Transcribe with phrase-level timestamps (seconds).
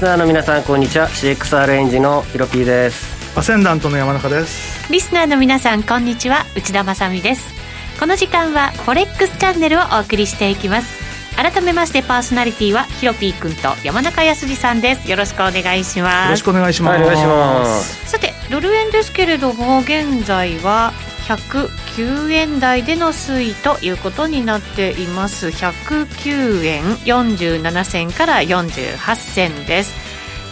[0.00, 1.08] リスナーの皆さんこんにちは。
[1.10, 3.38] CXR エンジンのヒロピーです。
[3.38, 4.90] アセンダントの山中です。
[4.90, 6.46] リスナーの皆さんこんにちは。
[6.56, 7.52] 内田まさです。
[8.00, 10.88] この時間はフォレックスチャンネルをお送りしていきます。
[11.36, 15.10] 改めましてパーソナリティはヒロピー君と山中康さんです。
[15.10, 16.24] よろしくお願いします。
[16.24, 18.10] よろしくお願いします、はい、お願いします。
[18.10, 20.94] さてドル円ですけれども現在は
[21.36, 25.48] 109円台での推移ということになっています。
[25.48, 29.94] 109円47銭から48銭です。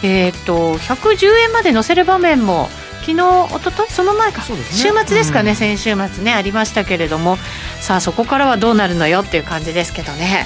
[0.03, 2.69] えっ、ー、と110円まで乗せる場面も
[3.01, 7.37] 昨日一昨日その前か、ね、週末ですかね、うん、先週末ねありましたけれども。
[7.81, 10.45] さあそこからはどうなるのよっていう感じですけどね。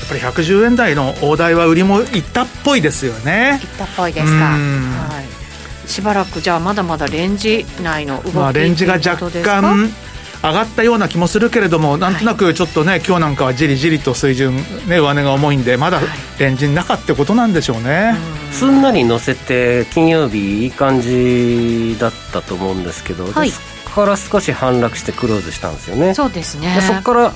[0.00, 3.60] やっぱり110円台の大台は売りもいったっぽいですよね。
[3.62, 5.47] いったっぽいですか、はい
[5.88, 9.90] しばらくじゃあまだまだレンジ内の動き、まあ、レンジが若干
[10.42, 16.00] 上がったような気もするけれども、なんとなくちょっとね、はい、今日なんかはじりじりと水準、ね、上値が重いんで、まだ
[16.38, 18.14] レンジの中ってことなんでしょうね。
[18.52, 23.50] すんなり乗せて、金曜日、いい感じだったと思うんですけど、はい、
[24.04, 26.14] から少し反落してクローズしたんですよね。
[26.14, 26.80] そうですね。
[26.86, 27.32] そこから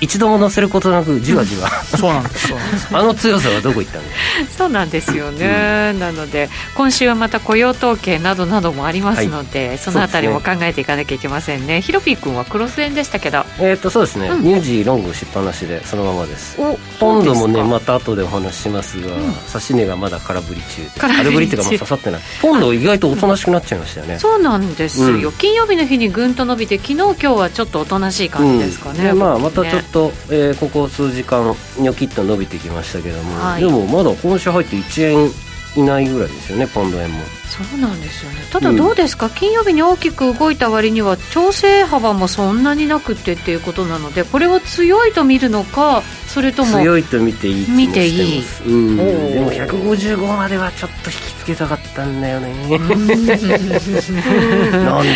[0.00, 2.52] 一度も乗せることなくじわじわ、そうなんです
[2.92, 4.02] あの強さはどこ行ったん
[4.50, 11.80] そうなんですよね、うん、なので今週はまた雇用統計などなどもありますので、はい、そのあたりも考えていかなきゃいけませんね。
[11.80, 13.44] ヒロピー君はクロス円でしたけど。
[13.60, 16.56] えっ、とそうですね、うん、ニュージーロングしっぱなしでそのままです。
[17.00, 19.22] 今度もねまた後でお話ししますが、うん、
[19.54, 22.20] 指値がまだ空振り中空振りっていうか刺さってない。
[22.40, 31.44] 今度意外とおとなしくなっちゃいましたよね、そうなんですよ、金曜日の日にぐんと伸びて昨日今日はちょっとおとなしい感じですかね、まあまたちょっと、えー、ここ数時間
[31.78, 35.30] ニョキッと伸びてきましたけども、はい、でもまだ今週入って1円
[35.76, 37.20] いないぐらいですよねポンド円も。
[37.52, 38.38] そうなんですよね。
[38.50, 52.52] ただどうですか、うん、金曜日に大きく動いた割には調整幅もそんなになくてっていうことなのでこれは強いと見るのかそれとも強いと見ていい見ていい、うん、でも155まではちょっと引きつけたかったんだよね。
[52.78, 53.36] なんで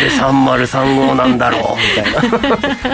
[0.09, 1.77] 3035なんだろう？
[1.97, 2.19] みたいな。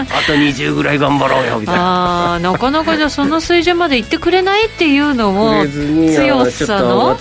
[0.02, 2.34] あと20ぐらい頑張ろうよみたいな。
[2.34, 5.66] あなかなかじゃあその水準までいってくれないっていうのも
[6.14, 7.18] 強さの？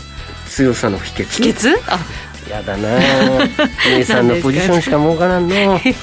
[0.53, 1.43] 強さの秘訣？
[1.43, 1.73] 秘訣？
[1.87, 1.99] あ
[2.53, 2.99] やだな。
[3.97, 5.55] 姉さんのポジションしか儲からんの。
[5.55, 5.95] へ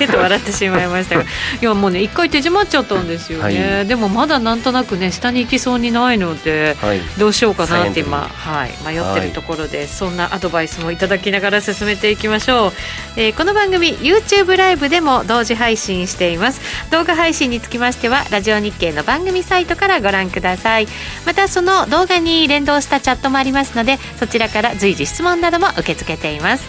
[0.00, 1.22] へと笑ってしまいましたが。
[1.22, 1.26] い
[1.60, 12.72] やもうね一回手締まっちゃったんですよね、はい、でもまだなんとなくね下に行きそうにないので、はい、どうしようかなって今、はい、迷ってるところで、はい、そんなアドバイスもいただきながら進めていきましょう、
[13.16, 16.60] えー、この番組 YouTube ライブでも同時配信しています。
[16.90, 20.86] 動画配信につきましてはラジオ日経の番組サイトからご覧ください。
[21.26, 26.68] またその動画に連動したチャットもありますのでそちらから随時質問なども受け付けています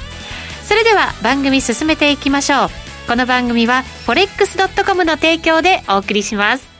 [0.64, 2.70] それでは番組進めていきましょう
[3.08, 6.74] この番組は forex.com の提供でお送りします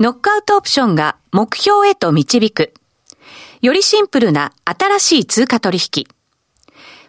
[0.00, 2.72] ノックアウトオプションが目標へと導く。
[3.60, 6.06] よりシンプルな新しい通貨取引。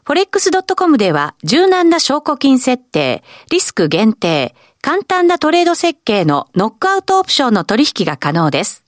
[0.05, 8.83] forex.com では柔軟な証拠金設定、リスク限定、簡単なトレード設計のノックアウトオプションの取引が可能です。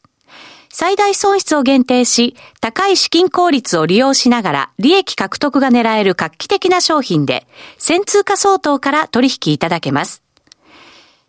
[0.70, 7.46] 最大損失を限定し、高い資金効率を利用しながら利益獲得が狙える画期的な商品で、
[7.78, 10.24] 1000通貨相当から取引いただけます。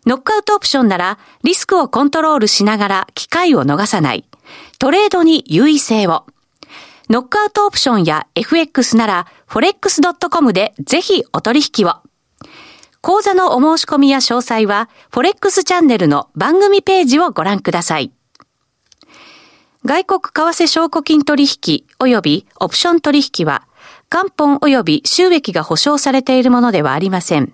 [0.07, 4.25] ノックアウトオプションなら、リスクをコントロールしながら機会を逃さない。
[4.79, 6.25] トレードに優位性を。
[7.11, 12.04] ノックアウトオプションや FX なら、forex.com でぜひお取引を。
[13.05, 18.11] 講座のお申し込みや詳細は、フォレックスチャンネルの番組ページをご覧ください。
[19.85, 23.67] 外国為替証拠金取引及びオプション取引は、
[24.09, 27.53] 元本及び収益が保証されているものではありません。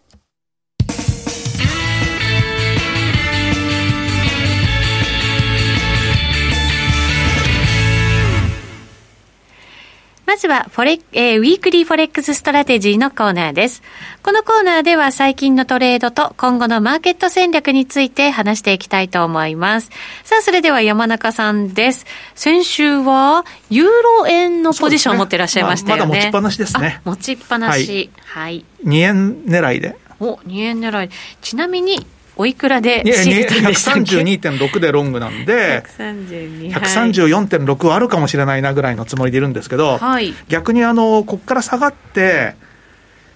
[10.31, 13.83] まずはフォレ、えー、 Weekly Forex Strategy のコーナーです。
[14.23, 19.89] このコーナーでは最近のトレードと今後のマーケット戦略について話していきたいと思います。
[20.23, 22.05] さあ、それでは山中さんです。
[22.33, 23.89] 先週はユー
[24.21, 26.01] ロ円のポジションを持っていらっしゃいましたよね。
[26.03, 27.01] ままだ持ちっぱなしですね。
[27.03, 28.09] 持ちっぱなし。
[28.23, 28.53] はい。
[28.53, 29.97] はい、2円狙いで。
[30.21, 31.09] お、2円狙い。
[31.41, 32.07] ちなみに、
[32.37, 42.55] おいくらで仕入れたんでしたっけ？132.6でロングなんで、134.6はあるかもしれないなぐらいのつもりでいるんですけど、はい、逆にあの、ここから下がって、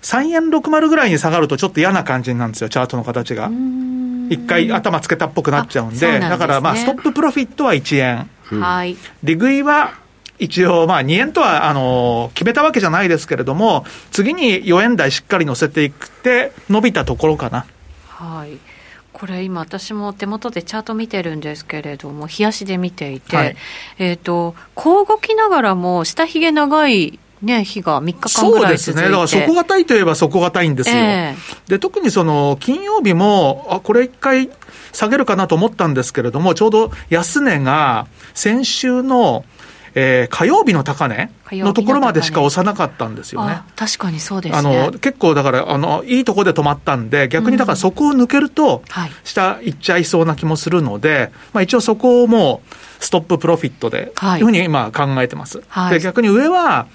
[0.02, 3.50] 3円60ぐらいに下がるとちょっと嫌な感じなんですよ、チャートの形が。
[4.30, 8.30] 一回頭つけたっぽくなっちゃうんで、でね、だからまあ、ストッププロフィットは1円。
[8.62, 8.96] はい。
[9.24, 9.96] 利食いは
[10.40, 17.66] 一応、まあ、2円とはあの決めたわけじゃないですけれども、次に4円台しっかり乗せていくって、伸びたところかな。
[18.08, 18.75] はい
[19.16, 23.56] これ今私も手元でチャート見てるんですけれども冷やしで見ていて、はい、
[23.98, 28.94] えっ、ー、とこう動きながらも下髭長いね、日が3日間ぐらい続いて。
[28.94, 34.50] そうですね、だから底堅いといえば底堅いんですよ、えー、で特にその金曜日も、あこれ一回
[34.92, 39.46] 下げるかなと思ったんですけれども、ちょうど安値が先週の
[39.96, 43.62] えー、火曜日の高値のところまでしか押さなかったんですよね。
[43.78, 48.84] 確かにそうです、ね、あの結構だからあの、いいところで止まったんで、逆にだからそこを抜けると、
[49.24, 54.42] 下行っちゃいそうな気もするので、まあ、一応そこをもう、ストッププロフィットで、とい。
[54.42, 55.62] うふうに今考えてます。
[55.68, 56.88] はい、で逆に上は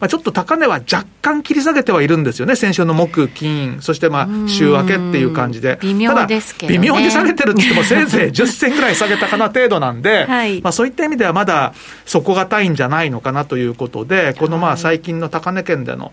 [0.00, 11.74] まあ、ちょっと高値は若干切り下げてはいるんですよね、先週の木、金、そしてまあ週明けっていう感じで、微妙ですけど、ね、微妙に下げてるって言っても、 せいぜい10銭ぐらい下げたかな程度なんで、はい、まあ、そういった意味ではまだ
[12.04, 16.12] 底堅いんじゃないのかなということで、このまあ最近の高値圏での、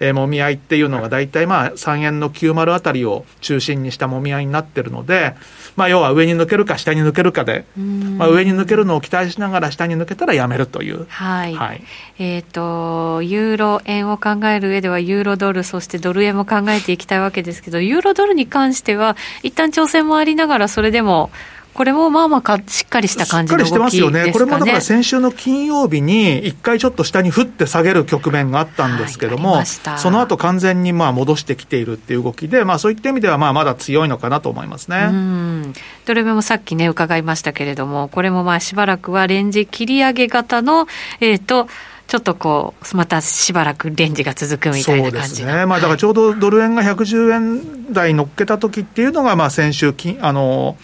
[0.00, 5.34] えー、もみ合いっていうのが大体まあ3円の90あたりを中心にしたもみ合いになってるので、
[5.78, 11.06] まあ、要は上に抜けるか下に抜けるかで、まあ、上に抜けるのを期待しながら下に抜けたらやめるという。
[11.08, 11.54] はい。
[11.54, 11.82] はい、
[12.18, 21.30] えっ、ー、と、ユーロ円を考える上では、ユーロドル、そしてドル円も考えていきたいわけですけど、ユーロドルに関しては、一旦挑戦もありながら、それでも、
[21.78, 35.06] これもまあまあかしっかりした感じの動きですか、ね、しっかりしてますよね、これもだから先週の金曜日に、一回ちょっと下に降って下げる局面があったんですけども、はい、その後完全にまあ戻してきているっていう動きで、まあ、そういった意味ではまあまだ強いのかなと思いますね。
[35.08, 35.72] うん。
[36.04, 40.88] どれもさっきね、伺いましたけれども、これもまあしばらくはレンジ切り上げ型の、
[41.20, 41.68] えっ、ー、と、
[42.08, 50.76] ちょっとこう、またしばらくレンジが続くみたいな感じね、まあ、だからちょうどドル円が110円台乗っけた時っていうのが、まあ先週金、あの、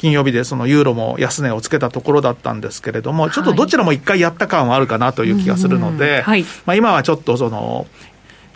[0.00, 6.24] 金曜日でそのユーロも安値をつけたところだったんですけれども、ちょっとどちらも一回やった感はあるかなという気がするので、
[6.64, 7.86] まあ、今はちょっとその、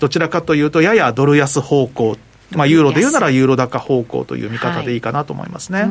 [0.00, 2.16] どちらかというと、ややドル安方向
[2.50, 5.88] まあ、ユーロで言うならユーロ高方向という見方でいいかなと思いますね、はい、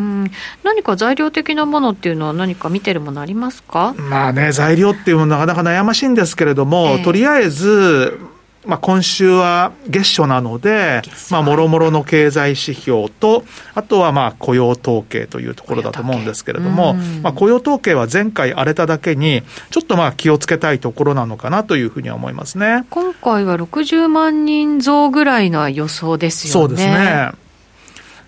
[0.63, 3.93] 何か材料的なものっていうのは、何か見てるものありますか？
[3.97, 8.17] まあね、材料っていうのはなかなか悩ましいんですけれども、えー、とりあえず、
[8.65, 13.43] まあ、今週は月初なので、まあ、もろもろの経済指標と、
[13.75, 22.85] あとはまあ雇用統計というところだと思うんですけれども、まあ、雇用統計は前回荒れただけに、ちょっとまあ気をつけたいところなのかなというふうには思いますね。
[22.89, 26.67] 今回は60万人増ぐらいの予想ですよね。
[26.67, 27.42] そうですね。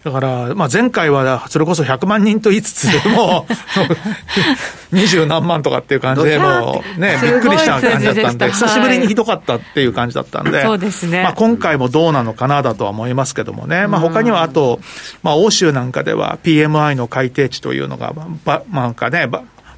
[0.06, 11.24] だから、まあ、前回はそれこそ100万人と言いつつ、 もう、二十何万とかっていう感じで、もうね、びっくりした感じだったんで、久しぶりにひどかったっていう感じだったんで、そうですね。
[11.24, 14.80] まあ、今回もどうなのかなだとは思いますけどもね、まあ、他にはあと、
[15.24, 18.14] まあ、欧州なんかでは PMI の改定値というのが、
[18.46, 19.28] ば、なんかね、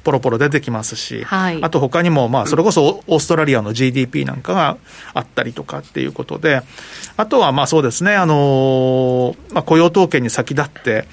[0.08, 4.78] ポロポロ出てきますし、はい、あと他にも、まあ、それこそオーストラリアの GDP なんかが
[5.12, 6.62] あったりとかっていうことで、
[7.18, 11.04] あとはまあそうですね、あのまあ、雇用統計に先立って、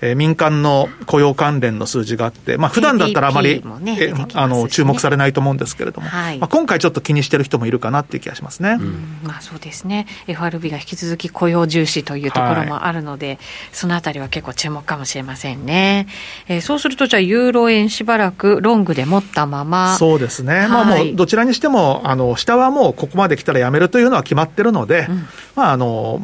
[0.00, 13.38] えー、民間の雇用関連の数字があって、まあ普段だったらあまり、ねね、あの注目されないと思うんですけれども、はい、まあ、今回ちょっと気にしてる人もいるかなっていう気がしますね、うん、まあ、そうですね、FRB が引き続き雇用重視というところもあるので、はい、
[13.72, 16.06] そのあたりは結構注目かもしれませんね。
[16.48, 19.96] えー、そうすると、じゃあ、ユーロ円しばらくロングで持ったまま。
[19.96, 25.26] そうですね、はい、まあもうどちらにしても、あの下はもうここまで来たらやめるというのは決まってるので、うん、
[25.56, 26.22] まああの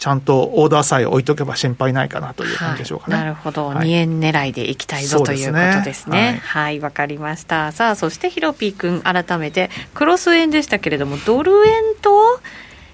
[0.00, 3.16] ちゃんとオーダーさえ置いとけば心配ないかなという感じでしょうかね。
[3.16, 6.40] はい、なるほど、はい、2円狙いでいきたいぞということですね。
[6.42, 7.70] はい、わ、はい、かりました。
[7.70, 12.40] さあ、そしてヒロピー君、改めて、クロス円でしたけれども、ドル円と、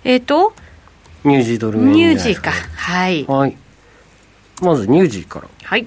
[0.02, 0.52] えっ、ー、と、
[1.22, 2.50] ニュージードル円ニュージーか。
[2.50, 3.24] はい。
[3.26, 3.56] はい。
[4.60, 5.48] まずニュージーから。
[5.62, 5.86] はい。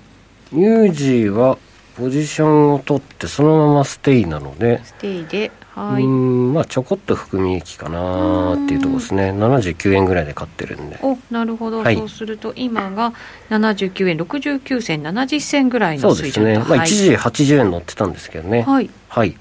[0.54, 1.58] ニュージーは、
[1.98, 5.52] ポジションを取ってそのままステイなのでステイで
[5.88, 9.32] はい、うんまあちょこっと含み益かなっていうところですね。
[9.32, 11.00] 79円ぐらいで買ってるんで。
[11.02, 13.14] おなるほど、はい、そうすると今が
[13.50, 18.64] 79円69銭70銭ぐらいの水準そうですね、まあ、一時80円乗ってたんですけどね。
[18.64, 19.36] はい、はい、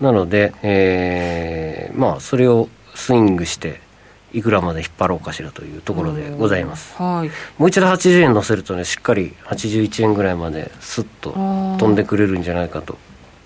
[0.00, 3.80] なので、えー、まあそれをスイングして
[4.34, 12.98] いくらまで引っ張ろうかしらというところでございます、はい、もう一度80円乗せるとねしっかり81円ぐらいまですっと飛んでくれるんじゃないかと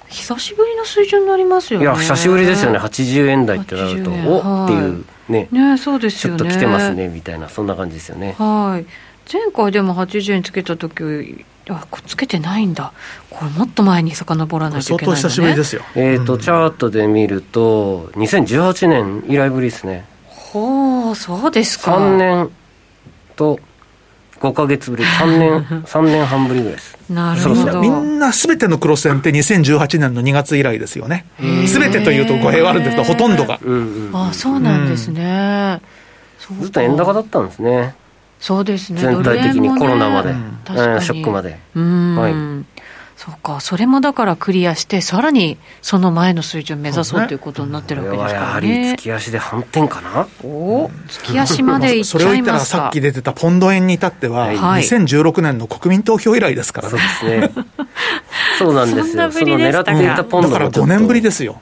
[0.08, 1.84] 久しぶりの水準になりますよね。
[1.84, 2.78] いや久しぶりですよね。
[2.78, 5.48] 80円台ってなるとおっていうね。
[5.50, 6.38] ねそうですよね。
[6.38, 8.34] ちょっと来てますねみたいなそんな感じですよね。
[8.38, 8.86] はい。
[9.30, 12.92] 前回でも80円つけた時あつけてないんだ。
[13.30, 15.82] これもっと前に遡らないといけない、ね、相当久しぶりですよ。
[15.94, 20.06] えっ、ー、と、チャートで見ると2018年以来ぶりですね。
[20.26, 21.96] ほうそうですか。
[21.96, 22.50] 3年
[23.36, 23.60] と
[24.40, 25.04] 5か月ぶり。
[25.04, 26.97] 3年 3年半ぶりぐらいです。
[27.11, 27.80] なるほど。
[27.80, 31.26] みんなすべてのクロス線って2018年の2月以来ですよね。
[31.66, 35.80] すべてというと語弊はあるんですけどほとんどが、うんうん、あそうなんですね、
[36.50, 37.95] うん、ずっと円高だったんですね。
[38.40, 39.00] そうですね。
[39.00, 40.38] 全体的にコロナまで、ね、
[41.00, 41.59] ショックまで。
[41.75, 42.77] はい
[43.18, 48.44] そうか、それもだからクリアして、さらにその前の水準目指そうということになってるわけですからね。
[48.44, 50.28] やはり月足で反転かな？
[50.44, 56.98] お月足までいっちゃいますかそれを言ったら、さっき出てたポンド円に至っては、はい、2016年の国民投票以来ですからね。
[57.20, 57.64] そうですね。
[58.56, 59.32] そうなんですよ。
[59.32, 61.60] その狙っていたポンドだから5年ぶりですよ。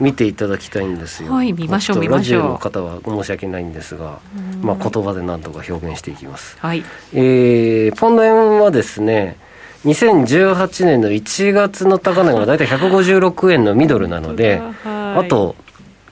[0.00, 1.32] 見ていただきたいんですよ。
[1.32, 2.42] はい、見ましょう、見ましょう。
[2.42, 4.18] ラジオの方は申し訳ないんですが、
[4.60, 6.56] まあ言葉で何とか表現していきます。
[6.58, 6.82] はい。
[7.14, 9.36] えー、ポンド円はですね、
[9.84, 15.54] 2018年の1月の高値が大体156円のミドルなので、あと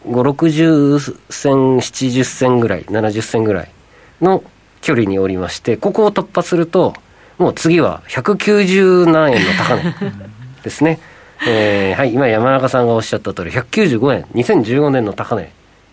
[0.07, 3.71] 5、60銭、70銭ぐらい、70銭ぐらい
[4.21, 4.45] の
[4.81, 6.95] 距離におりまして、ここを突破すると、
[7.39, 9.95] もう次は190何円の高値
[10.63, 11.01] ですね。
[11.47, 15.51] えー、はい、今山中さんがおっしゃった通り、195円、2015年の高値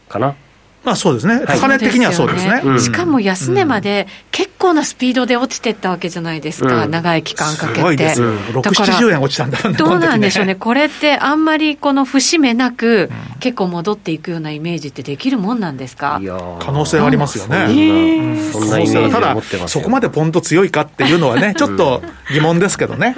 [0.07, 0.35] かな。
[0.83, 2.79] まあそうですね、高値的にはそうですね。
[2.79, 7.79] しかも安値まで結構なスピードで落ちていったわけじゃないですか、うん、長い期間かけて。
[7.79, 16.21] すごいです、6、70円落ちたんだどうなんでしょうね、これってあんまりこの節目なく、結構戻っていくようなイメージってできるもんなんですか？
[16.59, 17.57] 可能性はありますよね。
[18.51, 23.15] そんなイメージただ、そこまでポンと強いかっていうのはね、 ちょっと疑問ですけどね。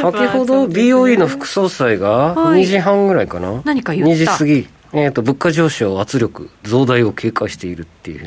[0.00, 4.14] 先ほど BOE の副総裁が2時半ぐらいかな、はい、何か言った。
[4.14, 4.68] 2時過ぎ。
[4.92, 8.24] えーと、物価上昇、圧力、増大を警戒しているっていう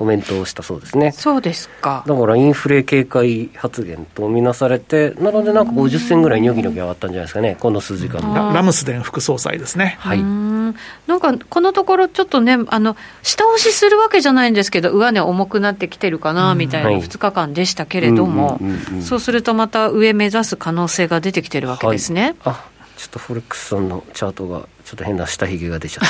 [0.00, 1.12] コメントをしたそうですね。
[1.12, 2.04] そうですか。
[2.06, 9.98] だからインフレ警戒発言とみなされて、なのでなんか50銭ぐらいニョキニョキ上がったんじゃないですかね、この数時間ララムスデン副総裁ですね。
[10.00, 10.22] はい。
[10.22, 18.58] なんかこのところちょっとね、あの下押しするわけじゃないんですけど、上値重くなってきてるかなみたいな2日間でしたけれども、
[19.02, 22.36] そうするとまた上目指す可能性が出てきてるわけですね。
[22.40, 22.64] はい、あ
[22.96, 26.08] ちょっとフォレックスさんのチャートがちょっと変な下髭が出ちゃっ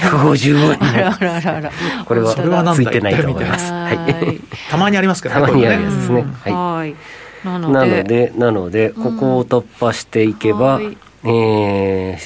[0.00, 0.16] た。
[0.16, 0.84] 155円。
[0.84, 1.72] あらあらあらあら。
[2.06, 2.32] これは
[2.76, 3.72] ついてないと思います。
[3.72, 4.40] はい。
[4.70, 5.40] たまにありますけどね。
[5.40, 6.24] たまにあるやつですね。
[6.44, 6.94] はい。
[7.44, 10.80] なので、なので、ここを突破していけば、
[11.24, 12.16] え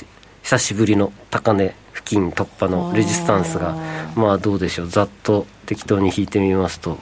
[0.43, 3.75] 久しぶりの高値付近突破のレジスタンスが、
[4.17, 6.99] まあどうでしょう、ざっと適当に引いてみますと、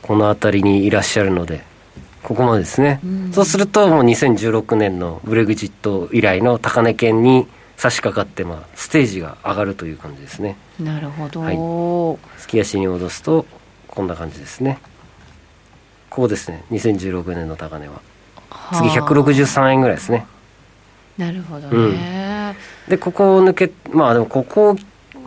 [0.00, 1.64] この辺りにいらっしゃるので、
[2.24, 10.56] ここまでですね、うん、そうするともう2016年のブレグジット以来の高値圏に差し掛かって、まあ、ステージが上がるという感じですね。
[10.80, 13.46] なるほど、はい、月足に戻すと
[13.88, 14.78] こんな感じですね。
[16.10, 16.64] ここですね。
[16.70, 18.00] 2016年の高値は。
[18.72, 20.26] 次163円ぐらいですね。
[21.18, 24.76] なるほどね、うん、でここを抜けまあでもここ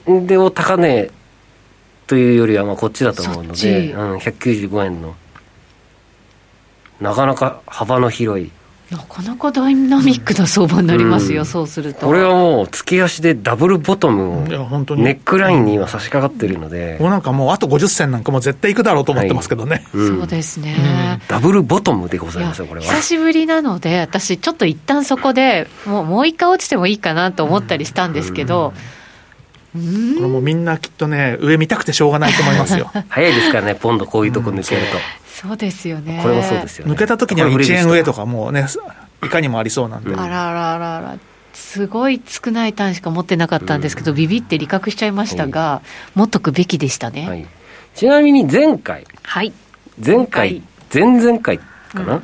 [0.05, 1.11] でを高値
[2.07, 5.15] というよりはまあこっちだと思うので、うん、195円の
[6.99, 8.51] なかなか幅の広い
[8.91, 12.05] なかなかダイナミックな相場になりますよ、うん、そうすると。
[12.05, 20.01] これはもう月足でダブルボトムをネックラインに今差し掛かってるので、もうなんかもうあと50銭なんかも絶対いくだろうと思ってますけどね、はい。
[20.05, 20.75] うん、そうですね、
[21.19, 22.87] うん、ダブルボトムでございますよこれは。
[22.87, 28.73] 久しぶりなので私ちょっと一旦そこでもうもう一回落ちてもいいかなと思ったりしたんですけど、
[29.73, 29.79] こ
[30.21, 32.89] れもみんなきっとね上見たくてしょうがないと思いますよ。
[33.09, 34.97] 早いですからねポンドこういうとこ抜けると、
[35.41, 36.19] そうですよね。
[36.23, 38.65] これもそうですよ、ね、抜けた時には1円上とかもうね
[39.23, 41.17] いかにもありそうなんで、あらあらあらあら。
[41.53, 45.81] すごい少ない単しか持ってなかったんですけど、うん、ビビって利確しちゃいましたが、は
[46.15, 47.47] い、持っとくべきでしたね、はい、
[47.95, 49.51] ちなみに前回、はい、
[50.03, 50.61] 前回
[50.93, 51.65] 前々回か
[52.03, 52.23] な、うん、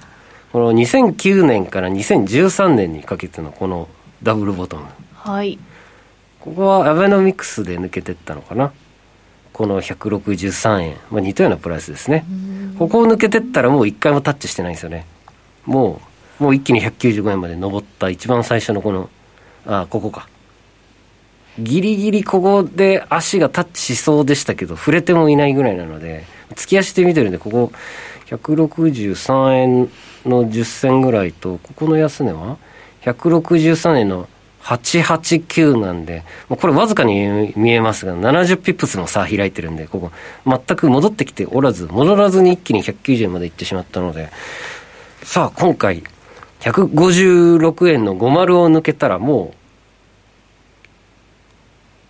[0.51, 3.89] この2009年から2013年にかけてのこの
[4.21, 4.85] ダブルボトム。
[5.15, 5.57] はい。
[6.39, 8.71] ここはアベノミクスで抜けてったのかな？
[9.53, 12.25] この163円、まあ、似たようなプライスですね、
[12.77, 15.05] ここを抜けてったらもう1回もタッチしてないんですよね、
[15.65, 16.01] も
[16.39, 19.09] う、もう一気に195円まで上った一番最初のこの、
[19.65, 20.27] あ、ここか。
[21.59, 27.71] ギリギリここで足がタッチしそうでしたけど、触れてもいないぐらいなので、月足で見てるんで、ここ、
[28.25, 29.81] 163円
[30.25, 32.57] の10銭ぐらいと、ここの安値は、
[33.03, 34.27] 163円の
[34.63, 40.11] 889なんで、これわずかに見えますが、70ピップスの差開いてるんで、ここ、
[40.45, 44.29] 全く戻ってきておらず、戻らずに一気に190円まで行ってしまったので、
[45.23, 46.03] さあ、今回、
[46.61, 49.63] 156円の50を抜けたら、もう、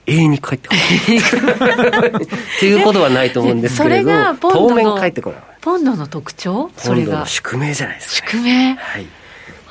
[0.05, 2.22] 永遠に帰ってこない。
[2.25, 2.27] っ
[2.60, 5.39] ていうことはないと思うんですけれど、当面帰ってこない。
[5.62, 6.69] ポンドの特徴？
[6.77, 7.25] それが。
[7.25, 9.23] 宿命じゃないですか、ね、宿命はい。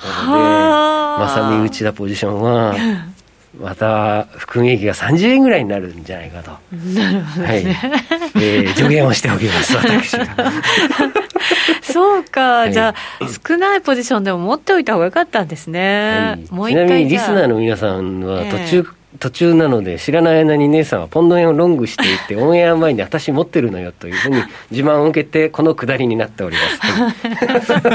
[0.04, 2.74] なので、まさみ内田ポジションは、
[3.60, 6.50] また含み益が30円ぐらいになるんじゃないかと。
[6.94, 7.64] なるほど、ね、はい。
[8.42, 10.26] えー、助言をしておきます、私が。
[11.82, 16.36] そうか、はい、じゃあ、少ないポジションでも持っておいた方がよかったんですね。
[16.38, 27.94] はい、もう一回ちなみにリスナーの皆さんは途中、えー途中なので知らない間に姉さんはポンド円をロングしていて オンエア前に私持ってるのよというふうに自慢を受けてこのくだりになっております、は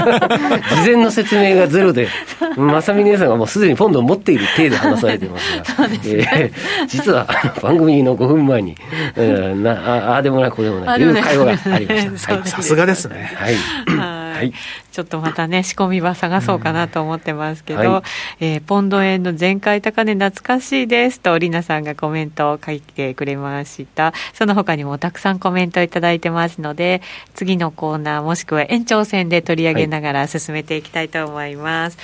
[0.56, 2.08] い、事前の説明がゼロで
[2.56, 6.00] 正美姉さんがもうすでにポンドを持っている体で話されてますが、ね。
[6.06, 7.28] えー、実は
[7.62, 8.78] 番組の5分前に、
[9.18, 13.34] えー、なああでもないこうでもないという会話がありました、 さすがですね。
[13.36, 14.54] はいはい、
[14.92, 24.14] ちょっとまたね、仕込み場探そうかなと思ってますけど、うんはい、えー、ポンド円の前回高値懐かしいですと、りなさんがコメントを書いてくれました。
[24.34, 27.02] その他にもたくさんコメントいただいてますので、
[27.34, 31.98] 次のコーナーもしくは延長戦で取り上げながら進めていきたいと思います。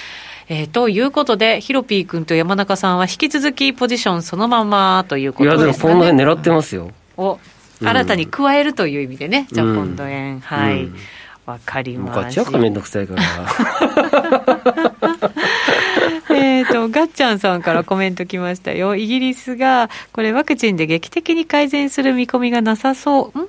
[0.48, 6.92] はい、えー、ということで、ヒロピー君と山中さんは引き続きポジションそのままということですか、ね、いや、でもポンド円狙ってますよ。
[7.18, 7.40] お
[7.82, 10.84] 新たに加えるという意味でね、うん、じゃあポンド円、はい。
[10.84, 10.96] うん
[11.46, 12.44] わかりました。
[12.44, 13.22] ガチめんどくさいから。
[16.36, 18.96] えっと、ガッチャンさんからコメント来ましたよ。
[18.96, 23.40] イギリスが、これワクチンで劇的に改善する見込みがなさそう、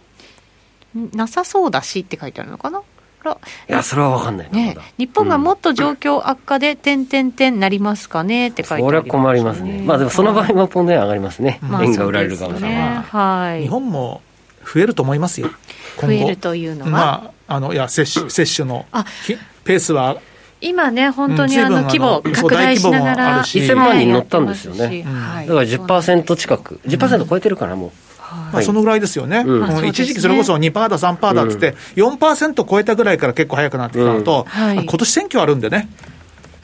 [0.99, 1.11] ん？
[1.13, 2.83] なさそうだしって書いてあるのかな？
[3.69, 4.77] いや、それは分かんないね。
[4.99, 8.49] 日本がもっと状況悪化で、点々点なりますかね？
[8.49, 9.83] って書いてあります、ね、それは困りますね。
[9.87, 11.59] まあでもその場合はポンド円上がりますね。
[11.63, 13.03] 円が売られるかもしれない。
[13.03, 13.63] はい。
[13.63, 14.21] 日本も
[14.63, 15.49] 増えると思いますよ。
[16.01, 18.87] 増えるというのは、まあ、あのいや接種接種の
[19.65, 20.19] ペースは
[20.61, 27.91] 今ね、本当にあの規模、拡大しながら、1000万人乗ったんですよね、だから10%近く、10%超えてるからもう。
[28.53, 35.89] まあ、そのぐらいですよね、うん、一時期それこそ2%だ、3%だっつって、4%超えたぐらいから結構早くなってきたのと、今年選挙あるんでね、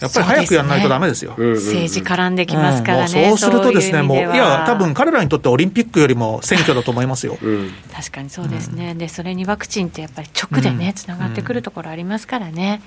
[0.01, 7.39] やっぱり早くやらないとだめですよ、ね、政治絡んできますからね、うん、そうするとですね、ううもう、いや、多分彼らにとってオリンピックよりも選挙だと思いますよ。
[7.41, 12.83] うん、確かにそうですね、で、それにワクチンってやっぱり直でね、つながってくるところありますからね。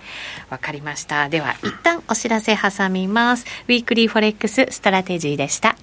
[0.50, 1.30] わ、かりました。
[1.30, 3.46] では、一旦お知らせ挟みます。
[3.68, 5.76] Weekly Forex Strategy でした。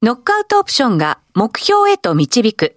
[0.00, 2.76] ノックアウトオプションが目標へと導く。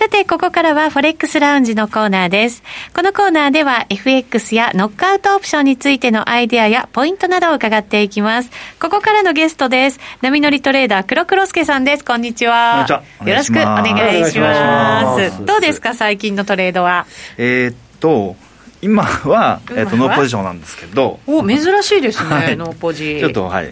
[0.00, 2.62] さて、ここからはフォレックスラウンジのコーナーです。
[2.94, 8.50] このコーナーでは FX やノックアウトオプションについてのアイデアやポイントなどを伺っていきます。
[8.80, 10.00] ここからのゲストです。
[10.22, 12.04] 波乗りトレーダー黒黒助さんです。
[12.06, 12.86] こんにちは。
[13.26, 15.44] よろしくお願いします。
[15.44, 17.04] どうですか、最近のトレードは？
[17.36, 18.36] えー、っと、
[18.80, 23.70] 今は、えーと、ノーポジションなんですけどお珍しいですね、はい、ノーポジちょっとはい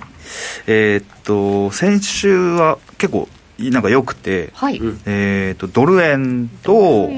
[0.67, 3.27] えー、っと先週は結構
[3.59, 7.09] なんか良くて、はい、えー、っとドル円と。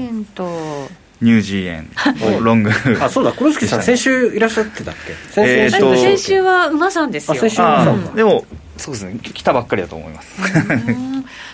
[1.23, 1.91] ニュージー円。
[2.39, 2.71] をロング。
[2.99, 5.13] あそうだ黒月さん先週いらっしゃってたっけ？
[5.31, 7.35] 先週,、えー、先週は馬さんですよ。
[7.39, 8.43] 先週馬さんでも
[8.81, 9.19] そうですね。
[9.21, 10.41] 来たばっかりだと思います。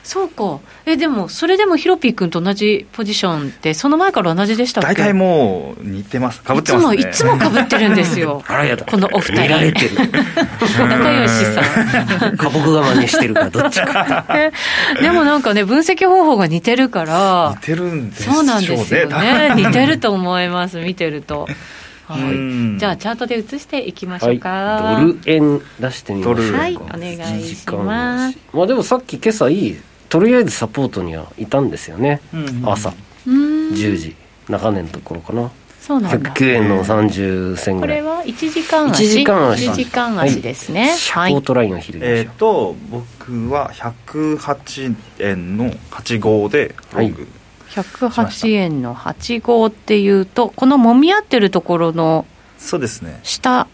[0.04, 0.60] そうか。
[0.86, 4.88] えでもそれでもヒロピー君と同じポジションってその前から同じでしたっけ？
[4.94, 6.42] 大体もう似てます。
[6.42, 8.42] かぶってます、ね、いつもいつもかぶってるんですよ。
[8.48, 8.86] あらやだ。
[8.86, 9.42] このお二人。
[9.42, 9.96] 見られてる。
[10.88, 11.62] 仲良しさ。
[11.62, 14.26] ん花木我慢にしてるかどっちか。
[15.02, 17.56] でもなんかね分析方法が似てるから。
[17.60, 19.54] 似てるんですよねそうなんですよね。
[19.56, 21.48] 似てると思います見てると
[22.14, 26.76] はい、じゃあチャートで移していきましょうか、はい、ドル円出してみましょうはい。
[26.76, 28.38] お願いします。
[28.54, 32.94] まあでもさっき今朝いいとりあえずサポートにはいたんですよね、うん、朝。
[33.26, 34.16] 10時。
[34.48, 35.52] 中年のところかな。
[35.82, 36.32] そうなんだ。
[36.32, 38.02] 109円の30銭ぐらい。
[38.02, 47.28] これは1時間足？1時間足 ,1 時間足ですね、はい、シャートラインを昼えっ、ー、と僕は108円の8号でロング、はい
[47.70, 52.26] 108円の8号っていうとこのもみ合ってるところの
[52.58, 53.20] そうですね。
[53.24, 53.68] 下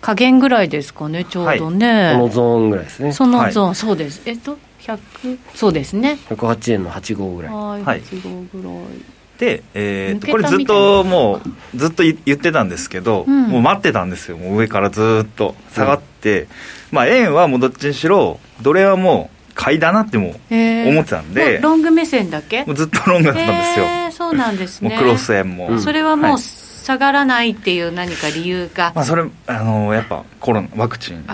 [0.00, 3.12] 加減ぐらいですかねちょうどね、はい、このゾーンぐらいですね。
[3.12, 4.22] そのゾーン、はい、そうです。
[4.26, 6.18] えっと100そうですね。
[6.28, 7.52] 108円の8号ぐらい。
[7.52, 8.02] はい。
[8.02, 9.16] 8号ぐらい。
[9.38, 11.40] で、えー、とこれずっとも
[11.74, 14.36] うずっと言ってたんですけど、うん、もう待ってたんですよ。
[14.36, 16.48] もう上からずっと下がって、うん、
[16.92, 22.64] まあ円はもうどっちにしろどれはもう買いだなっても思ってたんで、ロング目線だけ？
[22.64, 24.90] もうずっとロングだったんですよ、そうなんですね。
[24.90, 31.24] もうクロス円も、うん、それはもう、下がらないっていう何か理由が、まあ、それあのやっぱコロナワクチン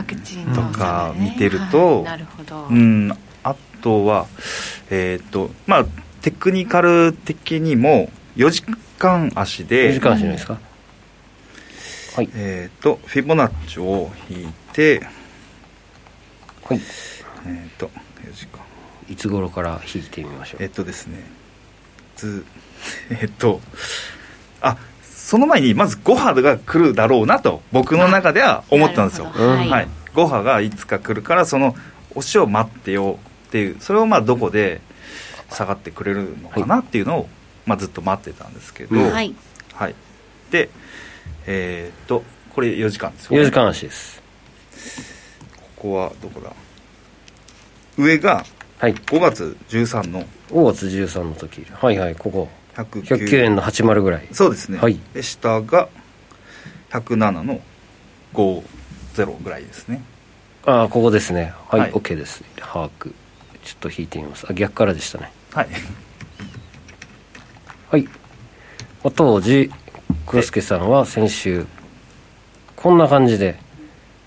[0.55, 4.29] とか見てると、なるほど、うん、あとは
[4.89, 5.87] えっ、ー、とまあ
[6.23, 8.63] テクニカル的にも4時
[8.99, 10.59] 間足で4時間足ですか、
[12.17, 12.31] はい。
[12.35, 15.07] えっ、ー、とフィボナッチを引いて
[16.65, 16.81] はい。
[17.45, 17.91] えっ、ー、と
[19.09, 20.63] いつ頃から引いてみましょう？
[20.63, 21.23] えっとですね。
[22.17, 22.45] ず
[23.11, 23.61] えっと
[24.61, 31.75] あその前にまず5波が来るだろうなと僕の中では思ったんですよ、はい、はい、5波がいつか来るからその
[32.11, 33.19] 押しを待ってよ
[33.49, 34.81] っていうそれをまあどこで
[35.51, 37.29] 下がってくれるのかなっていうのを、
[37.67, 39.35] まあ、ずっと待ってたんですけど、はい、
[39.75, 39.95] はい、
[40.51, 40.69] で
[41.47, 44.23] えー、っとこれ4時間ですよ、ね、4時間足です。
[45.57, 46.51] ここはどこだ？
[47.97, 48.45] 上が
[48.81, 51.65] 5月13の5月13の時。
[51.71, 52.49] はいはいここ。
[52.75, 54.29] 109円の80ぐらい。
[54.33, 55.89] そうですね、はい、で下が
[56.91, 57.61] 107の
[58.33, 60.03] 50ぐらいですね。
[60.65, 61.53] ああここですね。
[61.69, 62.43] はい、はい、OK です。
[62.57, 63.13] 把握。
[63.63, 64.47] ちょっと引いてみます。
[64.49, 65.33] あ逆からでしたね。
[65.53, 65.69] はい。
[67.91, 68.11] はい、ま
[69.05, 69.71] あ、当時
[70.27, 71.67] 黒助さんは先週
[72.75, 73.59] こんな感じで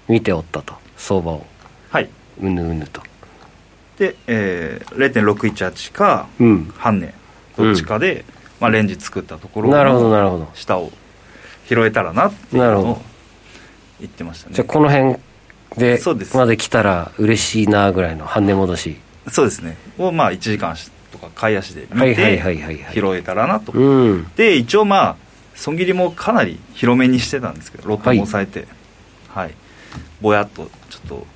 [0.08, 0.75] 見ておったと。
[0.97, 1.45] 相場を。
[1.89, 2.10] はい。
[2.39, 3.01] うぬうぬと
[3.97, 7.13] で、えー、0.618か、うん、半年
[7.58, 8.23] どっちかで、うん、
[8.60, 10.49] まあ、レンジ作ったところなるほどなるほど。
[10.53, 10.91] 下を
[11.67, 13.01] 拾えたらなっていうのを
[13.99, 14.55] 言ってましたね。
[14.55, 15.17] じゃあこの辺
[15.77, 15.99] で
[16.34, 18.97] まで来たら嬉しいなぐらいの半値戻し。
[19.29, 19.77] そうですね。
[19.97, 20.75] をまあ1時間
[21.12, 22.41] とか買い足で見て
[22.93, 23.73] 拾えたらなと、
[24.36, 25.15] で一応まあ
[25.55, 28.67] 損切りもかなり広めにしてたんですけど6本抑えて。
[29.29, 29.55] はい、はい、
[30.21, 31.27] ぼやっとちょっと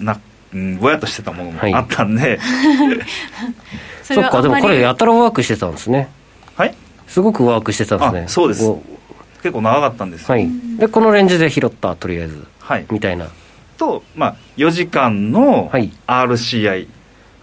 [0.00, 0.20] な
[0.52, 3.00] うん、ぼやっとしてたものもあったんで、 はい、
[4.02, 6.08] そっかでもこれやたらワークしてたんですね。
[6.56, 6.74] はい？
[7.06, 8.24] すごくワークしてたんですね。
[8.28, 8.70] そうです。
[9.42, 13.28] 結構長かったんですよ、はい、でこのレンジで拾ったとりあえず、はい、みたいな。
[13.76, 15.70] と、まあ、4時間の
[16.06, 16.88] RCI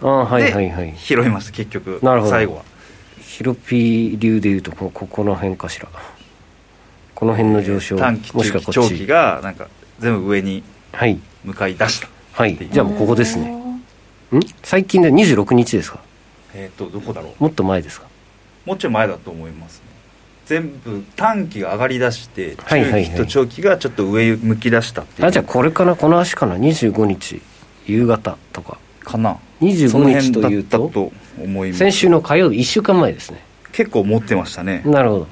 [0.02, 0.94] あはいはいはい。
[0.96, 2.00] 拾いました結局。
[2.02, 2.30] なるほど。
[2.30, 2.62] 最後は。
[3.20, 5.88] ヒロピー流でいうとこここの辺かしら。
[7.14, 10.62] この辺の上昇、短期中期長期がなんか全部上に
[11.44, 12.15] 向かい出した、はい、
[12.70, 13.48] じゃあもうここですね。
[13.50, 14.40] ん？
[14.62, 16.00] 最近で26日ですか？
[16.54, 17.42] えっ、ー、とどこだろう？
[17.42, 18.06] もっと前ですか？
[18.66, 19.84] もうちょい前だと思いますね。
[20.44, 25.96] 全部短期が上がりだして中期と長期がちょっと上向き出したっていう、あじゃあこれかな？
[25.96, 27.40] この足かな？25日
[27.86, 28.78] 夕方とか。
[29.00, 29.38] かな。
[29.62, 31.78] 25日というとと思います。
[31.78, 33.42] 先週の火曜日1週間前ですね。
[33.72, 34.82] 結構持ってましたね。
[34.84, 35.26] なるほど。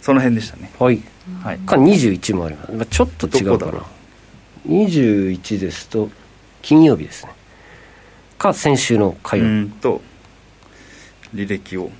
[0.00, 0.70] その辺でしたね。
[0.78, 1.00] はい、
[1.42, 3.82] はい、か21もあります、まあ、ちょっと違うかな
[4.66, 6.10] 21ですと
[6.62, 7.32] 金曜日ですね。
[8.38, 9.70] か先週の火曜日。
[9.80, 10.00] と
[11.34, 11.90] 履歴を。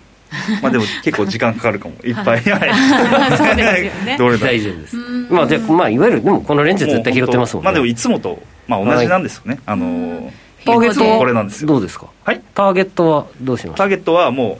[0.63, 1.95] まあでも結構時間かかるかも。
[2.05, 2.11] い。
[2.11, 2.41] っぱい。
[2.51, 3.37] はい。
[3.37, 4.17] そうですよね。
[4.19, 4.97] どれ大丈夫です。
[5.31, 7.65] まあでまあいわゆるでもこのレンジ絶対拾ってますもんね。
[7.67, 10.33] まあでもいつもとまあ同じなんですよね、あの
[10.65, 11.69] ターゲットはこれなんですよ。
[11.69, 12.07] どうですか？
[12.25, 12.43] はい？
[12.55, 13.77] ターゲットはどうします？
[13.77, 14.59] ターゲットはも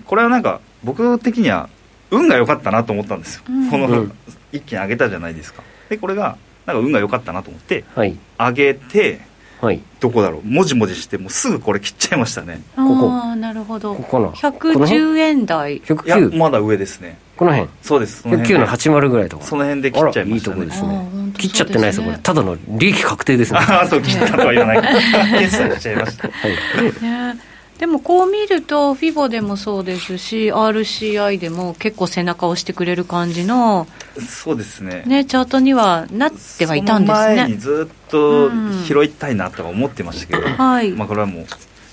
[0.00, 1.68] うこれはなんか僕的には
[2.10, 4.06] 運が良かったなと思ったんですよ、うん、この、
[4.52, 5.62] 一気に上げたじゃないですか。
[5.88, 9.20] でこれがなんか運が良かったなと思って、はい、上げて
[9.64, 10.42] はい、どこだろう。
[10.46, 12.60] もじもじしてもうすぐこれ切っちゃいましたね。
[12.76, 13.10] ここ。
[13.10, 13.94] ああなるほど。
[13.94, 15.80] ここの110円台。
[15.80, 17.16] 109いやまだ上ですね。
[17.36, 17.70] この辺。
[17.80, 19.44] そうです109の80ぐらいとか。
[19.44, 20.64] その辺で切っちゃいましたね。
[20.64, 21.32] いいとこですね。
[21.38, 22.18] 切っちゃってないですよこれ。
[22.18, 23.58] ただの利益確定ですね。
[23.66, 24.82] ああそう切ったとは言わない。
[25.40, 27.02] 決済しちゃいました、はい。
[27.02, 33.88] ねでもこう見ると、フィボでもそうですし、RCI でも結構背中を押してくれる感じの、
[34.20, 35.02] そうですね。
[35.06, 37.36] ねチャートにはなってはいたんですね。
[37.36, 38.50] 前にずっと
[38.86, 40.92] 拾いたいなとは思ってましたけど、うん、はい。
[40.92, 41.46] まあ、これはもう、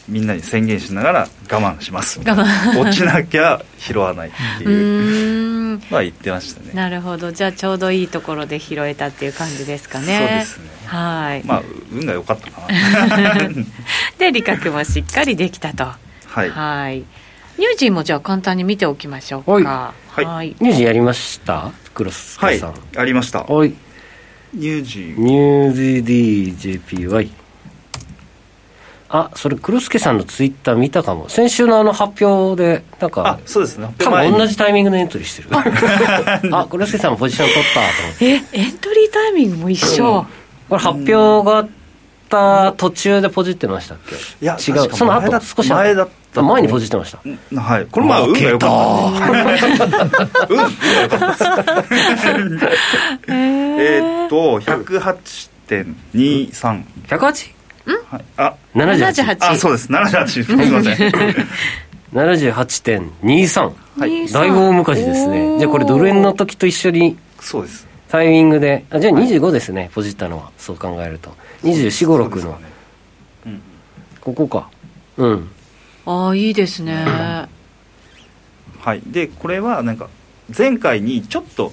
[0.10, 2.20] みんなに宣言しながら我慢します。
[2.20, 2.80] 我慢。
[2.80, 5.78] 落ちなきゃ拾わないっていう。
[5.90, 6.72] のは言ってましたね。
[6.74, 7.32] なるほど。
[7.32, 10.18] じゃあちょうどいいところで拾えたっていう感じですかね。
[10.18, 10.70] そうですね。
[10.88, 11.44] はい。
[11.46, 11.62] まあ
[11.94, 13.50] 運が良かったかな。
[14.18, 15.86] で利確もしっかりできたと。
[15.86, 16.50] はい。
[16.50, 16.98] はい。
[16.98, 19.94] ニュージーもじゃあ簡単に見ておきましょうか。
[20.10, 21.72] はい、はい、ニュージーやりました？
[21.94, 22.62] クロスはい
[22.98, 23.44] ありました。
[23.44, 23.74] はい。
[24.54, 25.20] ニュージー。
[25.20, 27.30] ニュージー DJPY
[29.14, 31.28] あそれ黒助さんのツイッター見たかも。
[31.28, 33.94] 先週のあの発表でなんかあそうですね。
[33.98, 35.50] 多分同じタイミングでエントリーしてる。
[36.56, 38.26] あ黒助さんもポジション取ったと思って。
[38.26, 40.28] えエントリータイミングも一緒、うん、こ
[40.72, 41.70] れ発表があっ
[42.30, 44.16] た途中でポジってましたっけ？
[44.16, 44.90] いや違う。
[44.96, 47.20] その後少し前だった前にポジってました。
[47.62, 47.86] はい。
[47.88, 48.70] これまあ運が良かっ
[49.20, 49.28] た。
[50.48, 50.70] 運が
[51.02, 51.46] 良かった
[53.28, 57.52] えっと108.23 108?
[57.86, 59.92] はい、あ78あそうです。
[59.92, 61.12] 78すみません。
[62.14, 65.58] 78.23、はい、だいぶ大昔ですね。
[65.60, 67.88] じゃあこれドル円の時と一緒にそうです。
[68.10, 68.86] タイミングで。
[68.90, 70.52] あじゃあ25ですね、ポジったのは。
[70.58, 71.34] そう考えると。
[71.64, 72.58] 2456の、ね。
[73.46, 73.62] うん、
[74.20, 74.70] ここか。
[75.18, 75.50] うん。
[76.06, 77.06] ああいいですね。
[78.80, 79.02] はい。
[79.06, 80.10] でこれはなんか
[80.56, 81.72] 前回にちょっと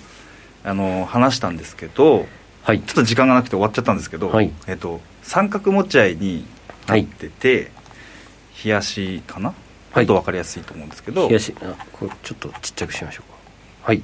[0.62, 2.27] あの話したんですけど、
[2.62, 6.46] はい、ちょっと時間がなくて終わっちゃったんですけど、はい、えっと三角持ち合いに
[6.86, 9.52] なってて、はい、冷やしかな、
[9.92, 11.28] はい、と分かりやすいと思うんですけど。
[11.28, 13.38] 冷やしあこれちょっとちっちゃくしましょうか。
[13.82, 14.02] はい。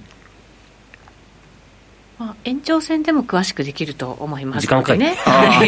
[2.19, 5.59] まあ、延長戦でも詳しくできると思います時間かね あ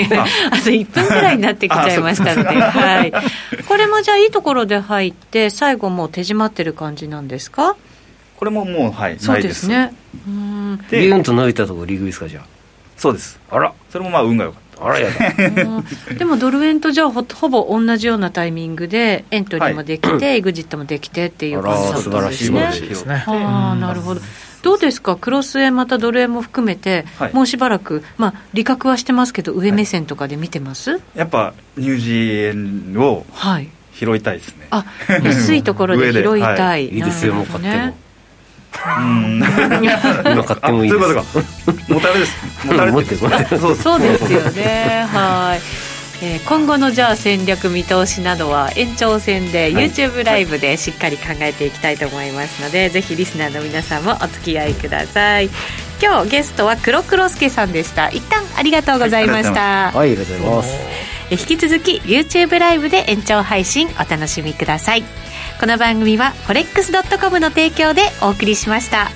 [0.62, 3.12] と1分ぐらいになってきちゃいましたので、はい、
[3.66, 7.74] これもじゃあいいところで入って最後もう手締まってる感じなんですか？
[8.36, 9.92] これももうはいそうですね。
[10.24, 10.84] うん。
[10.88, 12.44] ビューンと伸びたところリグですかじゃあ。
[12.96, 13.40] そうです。
[13.50, 13.72] あら。
[13.90, 16.14] それもまあ運が良かったあらやだ。
[16.18, 22.80] でもドル円とじゃあほほぼ同じようなタイミングでエントリーもできて、はい、エグジットもできてっていう感じだったんですね。
[22.80, 23.24] ですね。
[23.26, 24.20] ああなるほど。
[24.62, 25.16] どうですか？
[25.16, 33.24] クロス円またドル円も含めて、はい、もうしばらくまあ利確はしてますけど上目線とかで見てます、はい、やっぱニュージー円を
[33.92, 34.84] 拾いたいですね、あ
[35.22, 37.84] 安いところで拾いたい、い、いですよもう買っても。
[37.84, 38.05] うん
[40.32, 41.02] 今買ってもいいです。
[41.02, 41.32] そういうこ
[41.66, 41.94] とか。
[41.94, 42.66] もたれです。
[42.66, 45.06] もたれてそうですよね。
[45.08, 45.60] はい。
[46.22, 55.50] えー、今後のじゃあ戦略見通しなどは延長戦で YouTube ライブでしっかり考えていきたいと思いますので、はい、ぜひリスナーの皆さんもお付き合いください。
[56.02, 58.08] 今日ゲストは黒黒助さんでした。
[58.08, 59.92] 一旦ありがとうございました。
[59.92, 60.12] はい。
[60.12, 61.06] ありがとうございます。
[61.30, 65.02] 引き続き YouTube ライブで延長配信お楽しみください
[65.58, 69.08] この番組は forex.com の提供でお送りしました。